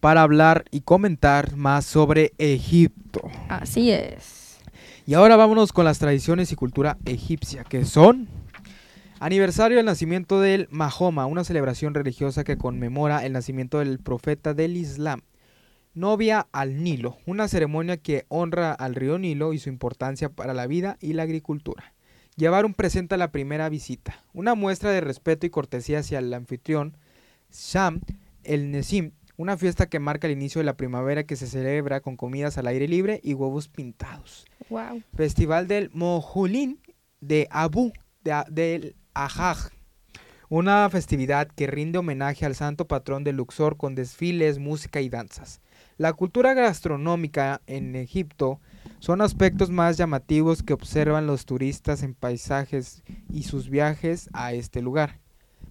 para 0.00 0.22
hablar 0.22 0.64
y 0.72 0.80
comentar 0.80 1.54
más 1.54 1.84
sobre 1.84 2.32
Egipto. 2.38 3.20
Así 3.48 3.92
es. 3.92 4.58
Y 5.06 5.14
ahora 5.14 5.36
vámonos 5.36 5.72
con 5.72 5.84
las 5.84 6.00
tradiciones 6.00 6.50
y 6.50 6.56
cultura 6.56 6.98
egipcia, 7.04 7.62
que 7.62 7.84
son 7.84 8.26
aniversario 9.20 9.76
del 9.76 9.86
nacimiento 9.86 10.40
del 10.40 10.66
Mahoma, 10.72 11.26
una 11.26 11.44
celebración 11.44 11.94
religiosa 11.94 12.42
que 12.42 12.58
conmemora 12.58 13.24
el 13.24 13.32
nacimiento 13.32 13.78
del 13.78 14.00
profeta 14.00 14.54
del 14.54 14.76
Islam. 14.76 15.20
Novia 15.94 16.48
al 16.50 16.82
Nilo, 16.82 17.18
una 17.26 17.46
ceremonia 17.46 17.96
que 17.96 18.26
honra 18.26 18.72
al 18.72 18.96
río 18.96 19.20
Nilo 19.20 19.52
y 19.52 19.60
su 19.60 19.68
importancia 19.68 20.30
para 20.30 20.52
la 20.52 20.66
vida 20.66 20.96
y 21.00 21.12
la 21.12 21.22
agricultura. 21.22 21.94
Llevar 22.38 22.64
un 22.64 22.72
presente 22.72 23.16
a 23.16 23.18
la 23.18 23.32
primera 23.32 23.68
visita. 23.68 24.24
Una 24.32 24.54
muestra 24.54 24.92
de 24.92 25.00
respeto 25.00 25.44
y 25.44 25.50
cortesía 25.50 25.98
hacia 25.98 26.20
el 26.20 26.32
anfitrión. 26.32 26.96
Sham 27.50 28.00
el 28.44 28.70
Nesim, 28.70 29.10
una 29.36 29.56
fiesta 29.56 29.88
que 29.88 29.98
marca 29.98 30.28
el 30.28 30.34
inicio 30.34 30.60
de 30.60 30.64
la 30.64 30.76
primavera 30.76 31.24
que 31.24 31.34
se 31.34 31.48
celebra 31.48 32.00
con 32.00 32.16
comidas 32.16 32.56
al 32.56 32.68
aire 32.68 32.86
libre 32.86 33.20
y 33.24 33.34
huevos 33.34 33.66
pintados. 33.66 34.46
Wow. 34.70 35.02
Festival 35.16 35.66
del 35.66 35.90
Mojulín 35.92 36.78
de 37.20 37.48
Abu 37.50 37.92
de, 38.22 38.44
del 38.50 38.94
Ajaj. 39.14 39.70
Una 40.48 40.88
festividad 40.90 41.48
que 41.48 41.66
rinde 41.66 41.98
homenaje 41.98 42.46
al 42.46 42.54
santo 42.54 42.86
patrón 42.86 43.24
de 43.24 43.32
Luxor 43.32 43.76
con 43.76 43.96
desfiles, 43.96 44.60
música 44.60 45.00
y 45.00 45.08
danzas. 45.08 45.60
La 45.96 46.12
cultura 46.12 46.54
gastronómica 46.54 47.62
en 47.66 47.96
Egipto 47.96 48.60
son 48.98 49.20
aspectos 49.20 49.70
más 49.70 49.96
llamativos 49.96 50.62
que 50.62 50.72
observan 50.72 51.26
los 51.26 51.46
turistas 51.46 52.02
en 52.02 52.14
paisajes 52.14 53.02
y 53.32 53.44
sus 53.44 53.68
viajes 53.70 54.28
a 54.32 54.52
este 54.52 54.82
lugar. 54.82 55.20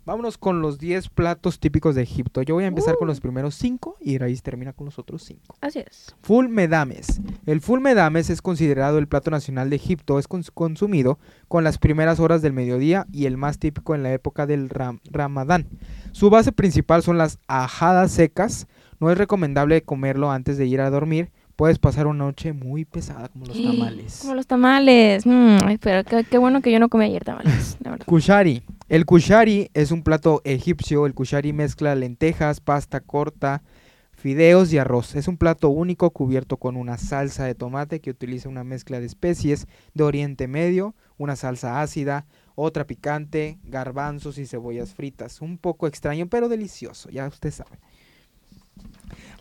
Vámonos 0.06 0.38
con 0.38 0.62
los 0.62 0.78
10 0.80 1.10
platos 1.10 1.60
típicos 1.60 1.94
de 1.94 2.02
Egipto. 2.04 2.42
Yo 2.42 2.56
voy 2.56 2.63
a 2.63 2.68
empezar 2.68 2.96
con 2.96 3.10
los 3.10 3.20
primeros 3.20 3.56
5 3.56 3.98
y 4.00 4.18
Raíz 4.18 4.42
termina 4.42 4.72
con 4.72 4.86
los 4.86 4.98
otros 5.00 5.22
5. 5.24 5.58
Así 5.60 5.80
es. 5.80 6.16
Full 6.22 6.48
medames. 6.48 7.20
El 7.46 7.60
full 7.60 7.82
medames 7.82 8.30
es 8.30 8.42
considerado 8.42 9.00
el 9.00 9.10
plato 9.10 9.32
nacional 9.32 9.70
de 9.70 9.76
Egipto. 9.76 10.18
Es 10.18 10.30
cons- 10.30 10.50
consumido 10.54 11.20
con 11.50 11.66
las 11.66 11.78
primeras 11.78 12.22
horas 12.22 12.42
del 12.42 12.54
mediodía 12.54 13.06
y 13.12 13.26
el 13.26 13.36
más 13.36 13.60
típico 13.60 13.96
en 13.96 14.04
la 14.04 14.13
época 14.13 14.46
del 14.48 14.70
ram- 14.70 15.02
ramadán. 15.12 15.68
Su 16.13 16.30
base 16.30 16.54
principal 16.54 17.04
son 17.04 17.18
las 17.18 17.40
ajadas 17.48 18.10
secas. 18.13 18.68
No 19.02 19.12
es 19.12 19.18
recomendable 19.18 19.84
comerlo 19.84 20.32
antes 20.32 20.58
de 20.58 20.68
ir 20.68 20.80
a 20.80 20.90
dormir. 20.90 21.32
Puedes 21.58 21.80
pasar 21.80 22.06
una 22.06 22.24
noche 22.26 22.54
muy 22.54 22.86
pesada 22.86 23.30
como 23.30 23.48
los 23.48 23.60
tamales. 23.60 24.20
Como 24.22 24.36
los 24.36 24.46
tamales. 24.46 25.26
Mm, 25.26 25.58
pero 25.82 26.04
qué, 26.04 26.24
qué 26.24 26.38
bueno 26.38 26.62
que 26.62 26.72
yo 26.72 26.78
no 26.80 26.88
comí 26.88 27.06
ayer 27.06 27.26
tamales, 27.26 27.78
la 27.84 27.89
verdad. 27.89 28.06
Kushari. 28.06 28.62
El 28.89 29.06
kushari 29.08 29.72
es 29.74 29.89
un 29.89 30.04
plato 30.04 30.41
egipcio. 30.43 31.08
El 31.08 31.15
kushari 31.15 31.54
mezcla 31.54 31.96
lentejas, 31.96 32.62
pasta 32.62 33.00
corta, 33.00 33.63
fideos 34.12 34.72
y 34.72 34.78
arroz. 34.78 35.15
Es 35.15 35.28
un 35.28 35.38
plato 35.38 35.70
único 35.70 36.12
cubierto 36.12 36.58
con 36.58 36.76
una 36.76 37.00
salsa 37.00 37.46
de 37.46 37.56
tomate 37.56 38.02
que 38.02 38.12
utiliza 38.12 38.48
una 38.50 38.63
mezcla 38.63 39.00
de 39.00 39.08
especies 39.08 39.65
de 39.96 40.04
Oriente 40.04 40.48
Medio, 40.48 40.93
una 41.17 41.36
salsa 41.36 41.82
ácida, 41.82 42.28
otra 42.54 42.86
picante, 42.86 43.58
garbanzos 43.63 44.38
y 44.38 44.46
cebollas 44.46 44.93
fritas. 44.93 45.41
Un 45.41 45.58
poco 45.58 45.88
extraño, 45.88 46.28
pero 46.28 46.50
delicioso, 46.50 47.10
ya 47.10 47.26
usted 47.26 47.50
sabe. 47.50 47.80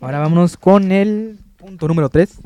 Ahora 0.01 0.17
vámonos 0.17 0.57
con 0.57 0.91
el 0.91 1.37
punto 1.57 1.87
número 1.87 2.09
3. 2.09 2.39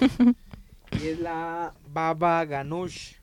y 1.02 1.06
es 1.06 1.20
la 1.20 1.72
baba 1.88 2.44
ganoush. 2.44 3.14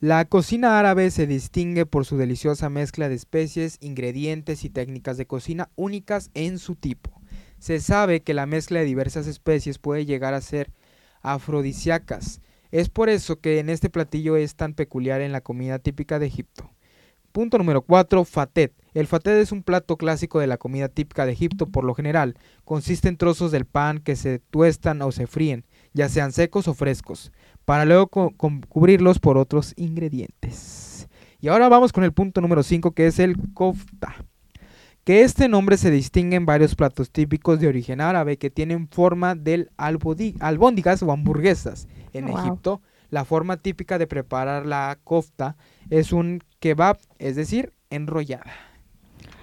La 0.00 0.24
cocina 0.24 0.78
árabe 0.78 1.10
se 1.10 1.26
distingue 1.26 1.84
por 1.86 2.06
su 2.06 2.16
deliciosa 2.16 2.70
mezcla 2.70 3.08
de 3.08 3.14
especies, 3.14 3.76
ingredientes 3.80 4.64
y 4.64 4.70
técnicas 4.70 5.16
de 5.16 5.26
cocina 5.26 5.70
únicas 5.76 6.30
en 6.34 6.58
su 6.58 6.74
tipo. 6.74 7.20
Se 7.58 7.80
sabe 7.80 8.22
que 8.22 8.32
la 8.32 8.46
mezcla 8.46 8.80
de 8.80 8.86
diversas 8.86 9.26
especies 9.26 9.78
puede 9.78 10.06
llegar 10.06 10.32
a 10.32 10.40
ser 10.40 10.72
afrodisíacas. 11.20 12.40
Es 12.70 12.88
por 12.88 13.10
eso 13.10 13.40
que 13.40 13.58
en 13.58 13.68
este 13.68 13.90
platillo 13.90 14.36
es 14.36 14.54
tan 14.54 14.72
peculiar 14.72 15.20
en 15.20 15.32
la 15.32 15.42
comida 15.42 15.78
típica 15.78 16.18
de 16.18 16.26
Egipto. 16.26 16.70
Punto 17.32 17.58
número 17.58 17.82
4. 17.82 18.24
Fatet. 18.24 18.72
El 18.94 19.06
fatet 19.06 19.34
es 19.36 19.52
un 19.52 19.62
plato 19.62 19.96
clásico 19.96 20.40
de 20.40 20.46
la 20.46 20.56
comida 20.58 20.88
típica 20.88 21.26
de 21.26 21.32
Egipto 21.32 21.66
por 21.66 21.84
lo 21.84 21.94
general. 21.94 22.36
Consiste 22.64 23.08
en 23.08 23.16
trozos 23.16 23.52
del 23.52 23.64
pan 23.64 23.98
que 23.98 24.16
se 24.16 24.38
tuestan 24.38 25.00
o 25.02 25.12
se 25.12 25.26
fríen, 25.26 25.64
ya 25.92 26.08
sean 26.08 26.32
secos 26.32 26.66
o 26.68 26.74
frescos, 26.74 27.32
para 27.64 27.84
luego 27.84 28.08
co- 28.08 28.32
cubrirlos 28.68 29.18
por 29.18 29.38
otros 29.38 29.74
ingredientes. 29.76 31.08
Y 31.40 31.48
ahora 31.48 31.68
vamos 31.68 31.92
con 31.92 32.04
el 32.04 32.12
punto 32.12 32.40
número 32.40 32.62
5 32.62 32.92
que 32.92 33.06
es 33.06 33.18
el 33.18 33.36
kofta. 33.54 34.14
Que 35.04 35.22
este 35.22 35.48
nombre 35.48 35.78
se 35.78 35.90
distingue 35.90 36.36
en 36.36 36.44
varios 36.44 36.74
platos 36.74 37.10
típicos 37.10 37.58
de 37.58 37.68
origen 37.68 38.00
árabe 38.02 38.36
que 38.36 38.50
tienen 38.50 38.86
forma 38.88 39.34
del 39.34 39.70
albóndigas 39.78 41.02
o 41.02 41.10
hamburguesas. 41.10 41.88
En 42.12 42.26
Wow. 42.26 42.38
Egipto, 42.38 42.82
la 43.08 43.24
forma 43.24 43.56
típica 43.56 43.98
de 43.98 44.06
preparar 44.06 44.66
la 44.66 44.98
kofta 45.02 45.56
es 45.88 46.12
un 46.12 46.42
kebab, 46.58 46.98
es 47.18 47.34
decir, 47.36 47.72
enrollada. 47.88 48.52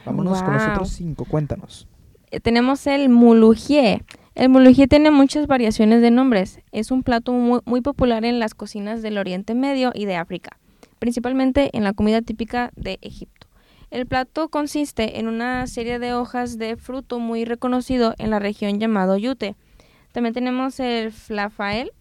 Vámonos 0.07 0.41
con 0.41 0.53
los 0.53 0.63
otros 0.63 0.89
cinco, 0.89 1.25
cuéntanos. 1.25 1.87
Eh, 2.31 2.39
tenemos 2.39 2.87
el 2.87 3.09
mulugie. 3.09 4.03
El 4.35 4.49
mulugie 4.49 4.87
tiene 4.87 5.11
muchas 5.11 5.47
variaciones 5.47 6.01
de 6.01 6.11
nombres. 6.11 6.59
Es 6.71 6.91
un 6.91 7.03
plato 7.03 7.33
muy, 7.33 7.59
muy 7.65 7.81
popular 7.81 8.23
en 8.23 8.39
las 8.39 8.53
cocinas 8.53 9.01
del 9.01 9.17
Oriente 9.17 9.53
Medio 9.53 9.91
y 9.93 10.05
de 10.05 10.15
África, 10.15 10.57
principalmente 10.99 11.71
en 11.73 11.83
la 11.83 11.91
comida 11.91 12.21
típica 12.21 12.71
de 12.75 12.99
Egipto. 13.01 13.47
El 13.89 14.05
plato 14.05 14.47
consiste 14.49 15.19
en 15.19 15.27
una 15.27 15.67
serie 15.67 15.99
de 15.99 16.13
hojas 16.13 16.57
de 16.57 16.77
fruto 16.77 17.19
muy 17.19 17.45
reconocido 17.45 18.13
en 18.17 18.29
la 18.29 18.39
región 18.39 18.79
llamado 18.79 19.17
yute. 19.17 19.55
También 20.13 20.33
tenemos 20.33 20.79
el 20.79 21.11
flafael. 21.11 21.91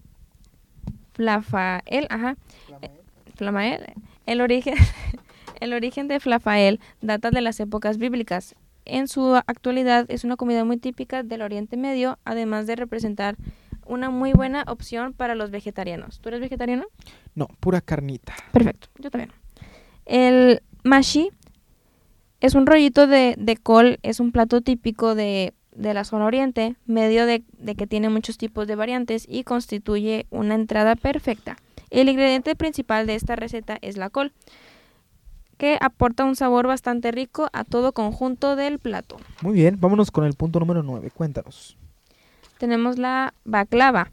Flafael, 1.13 2.07
ajá. 2.09 2.37
Eh, 2.83 2.91
Flamael. 3.35 3.85
El 4.27 4.41
origen, 4.41 4.75
el 5.61 5.73
origen 5.73 6.09
de 6.09 6.21
flafael 6.21 6.81
data 7.01 7.31
de 7.31 7.41
las 7.41 7.61
épocas 7.61 7.99
bíblicas. 7.99 8.55
En 8.85 9.09
su 9.09 9.35
actualidad 9.35 10.07
es 10.09 10.25
una 10.25 10.37
comida 10.37 10.65
muy 10.65 10.77
típica 10.77 11.23
del 11.23 11.43
Oriente 11.43 11.77
Medio, 11.77 12.19
además 12.25 12.67
de 12.67 12.77
representar 12.77 13.37
una 13.85 14.11
muy 14.11 14.33
buena 14.33 14.65
opción 14.67 15.13
para 15.13 15.35
los 15.35 15.51
vegetarianos. 15.51 16.21
¿Tú 16.21 16.29
eres 16.29 16.41
vegetariano? 16.41 16.85
No, 17.35 17.49
pura 17.61 17.81
carnita. 17.81 18.35
Perfecto, 18.53 18.89
yo 18.99 19.11
también. 19.11 19.33
El 20.05 20.63
mashi 20.85 21.31
es 22.41 22.55
un 22.55 22.67
rollito 22.67 23.07
de, 23.07 23.35
de 23.39 23.57
col, 23.57 23.99
es 24.03 24.21
un 24.21 24.31
plato 24.31 24.61
típico 24.61 25.15
de, 25.15 25.55
de 25.73 25.95
la 25.95 26.05
zona 26.05 26.27
oriente, 26.27 26.77
medio 26.87 27.27
de, 27.27 27.43
de 27.59 27.75
que 27.75 27.87
tiene 27.87 28.09
muchos 28.09 28.39
tipos 28.39 28.67
de 28.67 28.77
variantes 28.77 29.27
y 29.29 29.45
constituye 29.45 30.27
una 30.31 30.55
entrada 30.55 30.97
perfecta. 30.97 31.57
El 31.91 32.09
ingrediente 32.09 32.57
principal 32.57 33.07
de 33.07 33.15
esta 33.15 33.37
receta 33.37 33.79
es 33.81 33.97
la 33.97 34.11
col, 34.11 34.33
que 35.57 35.79
aporta 35.81 36.25
un 36.25 36.37
sabor 36.37 36.67
bastante 36.67 37.11
rico 37.13 37.49
a 37.53 37.65
todo 37.65 37.93
conjunto 37.93 38.57
del 38.57 38.79
plato. 38.79 39.17
Muy 39.43 39.55
bien, 39.55 39.79
vámonos 39.81 40.11
con 40.11 40.25
el 40.25 40.35
punto 40.35 40.61
número 40.61 40.83
9, 40.83 41.11
cuéntanos. 41.11 41.77
Tenemos 42.59 42.99
la 42.99 43.33
baklava. 43.45 44.11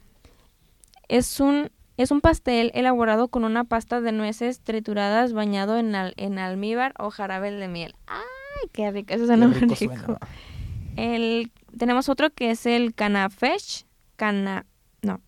Es 1.09 1.39
un, 1.39 1.69
es 1.97 2.11
un 2.11 2.21
pastel 2.21 2.71
elaborado 2.73 3.27
con 3.27 3.43
una 3.43 3.63
pasta 3.65 4.01
de 4.01 4.11
nueces 4.11 4.59
trituradas 4.61 5.33
bañado 5.33 5.77
en, 5.77 5.95
al- 5.95 6.13
en 6.17 6.39
almíbar 6.39 6.93
o 6.97 7.09
jarabe 7.11 7.51
de 7.51 7.67
miel. 7.67 7.93
¡Ay, 8.07 8.69
qué 8.71 8.91
rico! 8.91 9.13
Eso 9.13 9.25
suena 9.25 9.47
muy 9.47 9.55
rico 9.59 9.75
rico. 9.79 9.95
suena. 9.95 10.19
El, 10.95 11.51
tenemos 11.77 12.07
otro 12.09 12.29
que 12.29 12.51
es 12.51 12.65
el 12.65 12.93
canafesh. 12.93 13.85
Cana, 14.15 14.65
no, 15.01 15.19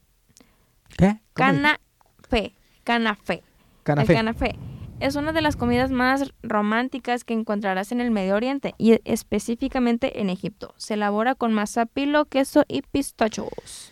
¿Qué? 0.97 1.17
Canafé. 1.33 2.53
Canafé. 2.83 3.43
Canafé. 3.83 4.11
El 4.13 4.17
canafé 4.17 4.55
es 4.99 5.15
una 5.15 5.33
de 5.33 5.41
las 5.41 5.55
comidas 5.55 5.91
más 5.91 6.31
románticas 6.41 7.23
que 7.23 7.33
encontrarás 7.33 7.91
en 7.91 8.01
el 8.01 8.11
Medio 8.11 8.35
Oriente 8.35 8.73
y 8.77 8.99
específicamente 9.05 10.21
en 10.21 10.29
Egipto. 10.29 10.73
Se 10.77 10.93
elabora 10.95 11.35
con 11.35 11.53
masa, 11.53 11.85
pilo, 11.85 12.25
queso 12.25 12.63
y 12.67 12.81
pistachos. 12.81 13.91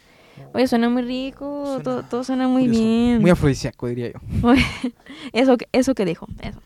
Oye, 0.54 0.68
suena 0.68 0.90
muy 0.90 1.04
rico, 1.04 1.64
Suena 1.66 1.84
todo, 1.84 2.04
todo 2.04 2.24
suena 2.24 2.48
muy 2.48 2.64
curioso. 2.64 2.82
bien. 2.82 3.22
Muy 3.22 3.30
afrodisíaco, 3.32 3.88
diría 3.88 4.12
yo. 4.14 4.20
eso, 5.34 5.58
que- 5.58 5.68
eso 5.72 5.94
que 5.94 6.06
dijo, 6.06 6.28
eso. 6.42 6.60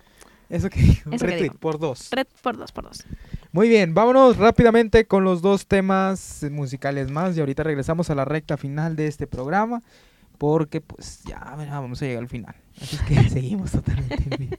Eso 0.50 0.70
que 0.70 0.80
dijo. 0.80 1.10
Eso 1.10 1.26
que 1.26 1.32
retweet 1.32 1.44
dijo. 1.52 1.58
por 1.58 1.78
dos. 1.80 2.10
Red 2.12 2.28
por 2.42 2.58
dos, 2.58 2.72
por 2.72 2.86
dos. 2.86 3.04
Muy 3.52 3.68
bien, 3.68 3.94
vámonos 3.94 4.38
rápidamente 4.38 5.06
con 5.06 5.24
los 5.26 5.42
dos 5.42 5.68
temas 5.68 6.46
musicales 6.52 7.12
más 7.12 7.36
y 7.36 7.40
ahorita 7.42 7.64
regresamos 7.64 8.10
a 8.10 8.16
la 8.16 8.24
recta 8.24 8.56
final 8.56 8.96
de 8.96 9.08
este 9.08 9.28
programa 9.28 9.82
porque 10.38 10.82
pues 10.82 11.24
ya 11.24 11.56
ya 11.58 11.80
vamos 11.80 12.02
a 12.02 12.06
llegar 12.06 12.24
al 12.24 12.30
final. 12.30 12.56
Así 12.82 12.96
es 12.96 13.02
que 13.04 13.30
seguimos 13.30 13.72
totalmente 13.72 14.24
en 14.30 14.50
vivo. 14.50 14.58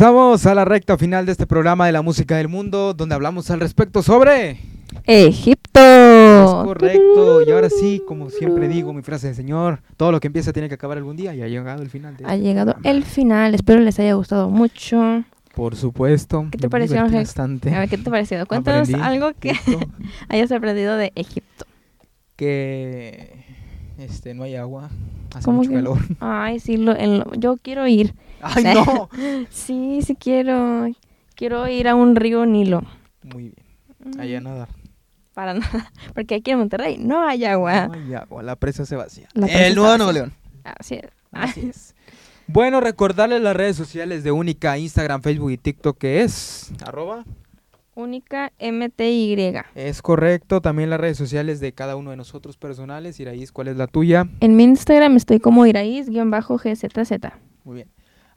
Regresamos 0.00 0.46
a 0.46 0.54
la 0.54 0.64
recta 0.64 0.96
final 0.96 1.26
de 1.26 1.32
este 1.32 1.46
programa 1.46 1.84
de 1.84 1.92
la 1.92 2.00
música 2.00 2.38
del 2.38 2.48
mundo, 2.48 2.94
donde 2.94 3.14
hablamos 3.14 3.50
al 3.50 3.60
respecto 3.60 4.02
sobre... 4.02 4.58
Egipto. 5.04 5.78
Es 5.78 6.50
correcto. 6.64 7.42
Y 7.46 7.50
ahora 7.50 7.68
sí, 7.68 8.02
como 8.08 8.30
siempre 8.30 8.66
digo, 8.68 8.94
mi 8.94 9.02
frase 9.02 9.26
de 9.28 9.34
señor, 9.34 9.82
todo 9.98 10.10
lo 10.10 10.18
que 10.18 10.28
empieza 10.28 10.54
tiene 10.54 10.70
que 10.70 10.76
acabar 10.76 10.96
algún 10.96 11.16
día 11.18 11.34
y 11.34 11.42
ha 11.42 11.48
llegado 11.48 11.82
el 11.82 11.90
final. 11.90 12.16
De 12.16 12.24
Ha 12.24 12.32
este 12.34 12.42
llegado 12.46 12.72
programa. 12.72 12.96
el 12.96 13.04
final. 13.04 13.54
Espero 13.54 13.80
les 13.80 13.98
haya 13.98 14.14
gustado 14.14 14.48
mucho. 14.48 15.22
Por 15.54 15.76
supuesto. 15.76 16.46
¿Qué 16.50 16.56
te 16.56 16.70
pareció? 16.70 17.06
Bastante. 17.06 17.74
A 17.74 17.80
ver, 17.80 17.90
¿qué 17.90 17.98
te 17.98 18.08
ha 18.08 18.10
parecido? 18.10 18.46
Cuéntanos 18.48 18.88
Aprendí 18.88 19.06
algo 19.06 19.32
que 19.38 19.52
hayas 20.30 20.50
aprendido 20.50 20.96
de 20.96 21.12
Egipto. 21.14 21.66
que 22.36 23.34
este 23.98 24.32
no 24.32 24.44
hay 24.44 24.56
agua, 24.56 24.88
hace 25.34 25.44
¿Cómo 25.44 25.58
mucho 25.58 25.68
que 25.68 25.76
calor. 25.76 25.98
Ay, 26.20 26.58
sí, 26.58 26.78
lo, 26.78 26.96
en 26.96 27.18
lo- 27.18 27.34
yo 27.34 27.58
quiero 27.62 27.86
ir. 27.86 28.14
¡Ay, 28.56 28.64
no! 28.64 29.08
Sí, 29.50 30.00
sí 30.02 30.16
quiero. 30.16 30.86
Quiero 31.34 31.68
ir 31.68 31.88
a 31.88 31.94
un 31.94 32.16
río 32.16 32.46
Nilo. 32.46 32.82
Muy 33.22 33.54
bien. 33.54 34.20
Allá 34.20 34.40
nada. 34.40 34.68
Para 35.34 35.54
nada. 35.54 35.92
Porque 36.14 36.36
aquí 36.36 36.50
en 36.50 36.58
Monterrey 36.58 36.98
no 36.98 37.26
hay 37.26 37.44
agua. 37.44 37.88
No 37.88 37.94
hay 37.94 38.14
agua, 38.14 38.42
la 38.42 38.56
presa 38.56 38.84
se 38.86 38.96
vacía. 38.96 39.28
La 39.34 39.46
presa 39.46 39.66
el 39.66 39.74
Nuevo. 39.74 39.96
Nuevo 39.96 40.12
León. 40.12 40.32
Así 40.64 40.96
es. 40.96 41.10
Así 41.32 41.66
es. 41.68 41.94
Bueno, 42.46 42.80
recordarles 42.80 43.40
las 43.40 43.54
redes 43.56 43.76
sociales 43.76 44.24
de 44.24 44.32
Única, 44.32 44.76
Instagram, 44.76 45.22
Facebook 45.22 45.52
y 45.52 45.56
TikTok, 45.56 45.96
que 45.96 46.22
es 46.22 46.72
arroba. 46.84 47.24
Única 47.94 48.52
MTY. 48.60 49.54
Es 49.74 50.02
correcto. 50.02 50.60
También 50.60 50.90
las 50.90 51.00
redes 51.00 51.16
sociales 51.16 51.60
de 51.60 51.72
cada 51.72 51.96
uno 51.96 52.10
de 52.10 52.16
nosotros 52.16 52.56
personales. 52.56 53.20
Iraíz, 53.20 53.52
¿cuál 53.52 53.68
es 53.68 53.76
la 53.76 53.86
tuya? 53.86 54.26
En 54.40 54.56
mi 54.56 54.64
Instagram 54.64 55.16
estoy 55.16 55.38
como 55.38 55.64
Iraíz-GZZ. 55.66 57.32
Muy 57.64 57.74
bien. 57.76 57.88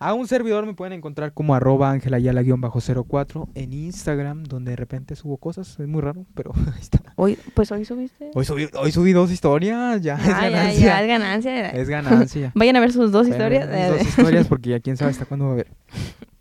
A 0.04 0.14
un 0.14 0.28
servidor 0.28 0.66
me 0.66 0.74
pueden 0.74 0.92
encontrar 0.92 1.32
como 1.34 1.56
arroba 1.56 1.90
angelayala-04 1.96 3.48
en 3.56 3.72
Instagram, 3.72 4.44
donde 4.44 4.72
de 4.72 4.76
repente 4.76 5.16
subo 5.16 5.38
cosas. 5.38 5.80
Es 5.80 5.88
muy 5.88 6.02
raro, 6.02 6.26
pero 6.36 6.52
ahí 6.76 6.82
está. 6.82 7.02
Hoy, 7.16 7.40
pues 7.54 7.72
hoy 7.72 7.86
subiste. 7.86 8.30
Hoy 8.34 8.44
subí, 8.44 8.68
hoy 8.78 8.92
subí 8.92 9.14
dos 9.14 9.32
historias, 9.32 10.02
ya 10.02 10.16
es 10.16 10.28
Ah, 10.28 10.42
ya, 10.42 10.50
ganancia. 10.50 10.86
ya, 10.86 11.02
es 11.02 11.08
ganancia. 11.08 11.70
Es 11.70 11.88
ganancia. 11.90 12.52
Vayan 12.56 12.76
a 12.76 12.80
ver 12.82 12.92
sus 12.92 13.14
dos 13.14 13.30
Vayan 13.30 13.54
historias. 13.54 13.70
ver 13.70 13.92
dos 13.92 14.02
historias 14.02 14.48
porque 14.48 14.72
ya 14.72 14.82
quién 14.82 14.98
sabe 14.98 15.12
hasta 15.12 15.24
cuándo 15.26 15.46
va 15.46 15.52
a 15.52 15.54
haber. 15.54 15.68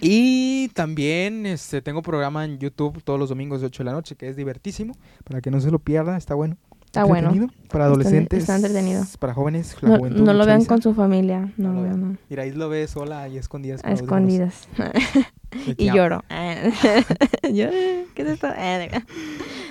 Y 0.00 0.68
también 0.74 1.46
este, 1.46 1.80
tengo 1.80 2.02
programa 2.02 2.44
en 2.44 2.58
YouTube 2.58 3.02
todos 3.02 3.18
los 3.18 3.30
domingos 3.30 3.62
de 3.62 3.68
8 3.68 3.82
de 3.82 3.84
la 3.86 3.92
noche, 3.92 4.14
que 4.14 4.28
es 4.28 4.36
divertísimo, 4.36 4.94
para 5.24 5.40
que 5.40 5.50
no 5.50 5.58
se 5.58 5.70
lo 5.70 5.78
pierda, 5.78 6.18
está 6.18 6.34
bueno. 6.34 6.58
Está 7.00 7.04
bueno. 7.04 7.48
Para 7.70 7.84
adolescentes, 7.86 8.40
está 8.40 8.56
entretenido. 8.56 9.04
para 9.18 9.34
jóvenes, 9.34 9.76
la 9.82 9.88
No, 9.90 9.98
juventud. 9.98 10.22
no 10.22 10.32
lo 10.32 10.46
vean 10.46 10.64
con 10.64 10.80
su 10.80 10.94
familia. 10.94 11.52
No, 11.56 11.68
No 11.68 11.74
lo 11.74 11.74
no, 11.74 11.82
vean. 11.82 12.00
no. 12.12 12.18
Iraíz 12.30 12.54
lo 12.56 12.68
ve 12.68 12.86
sola 12.88 13.28
y 13.28 13.36
escondidas. 13.38 13.80
A 13.84 13.92
escondidas. 13.92 14.68
Y 15.78 15.86
lloro. 15.90 16.22
Yo, 17.44 17.70
¿Qué 17.70 18.12
es 18.16 18.26
esto? 18.28 18.48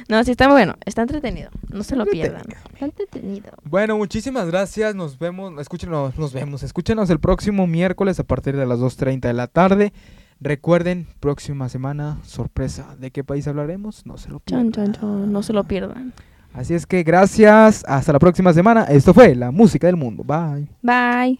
No, 0.09 0.23
sí 0.23 0.31
está 0.31 0.49
bueno. 0.49 0.73
Está 0.85 1.01
entretenido. 1.03 1.49
No 1.69 1.83
se 1.83 1.95
lo 1.95 2.05
pierdan. 2.05 2.43
Está 2.73 2.85
entretenido. 2.85 3.51
Bueno, 3.63 3.97
muchísimas 3.97 4.47
gracias. 4.47 4.95
Nos 4.95 5.19
vemos, 5.19 5.53
escúchenos, 5.59 6.17
nos 6.17 6.33
vemos. 6.33 6.63
Escúchenos 6.63 7.09
el 7.09 7.19
próximo 7.19 7.67
miércoles 7.67 8.19
a 8.19 8.23
partir 8.23 8.55
de 8.55 8.65
las 8.65 8.79
2.30 8.79 9.19
de 9.27 9.33
la 9.33 9.47
tarde. 9.47 9.93
Recuerden, 10.39 11.07
próxima 11.19 11.69
semana, 11.69 12.19
sorpresa. 12.23 12.95
¿De 12.99 13.11
qué 13.11 13.23
país 13.23 13.47
hablaremos? 13.47 14.05
No 14.05 14.17
se 14.17 14.29
lo 14.29 14.39
pierdan. 14.39 14.71
Chon, 14.71 14.93
chon, 14.93 15.01
chon. 15.01 15.31
No 15.31 15.43
se 15.43 15.53
lo 15.53 15.65
pierdan. 15.65 16.13
Así 16.57 16.73
es 16.73 16.85
que 16.85 17.03
gracias. 17.03 17.83
Hasta 17.87 18.13
la 18.13 18.19
próxima 18.19 18.53
semana. 18.53 18.83
Esto 18.83 19.13
fue 19.13 19.35
La 19.35 19.51
Música 19.51 19.87
del 19.87 19.97
Mundo. 19.97 20.23
Bye. 20.23 20.67
Bye. 20.81 21.39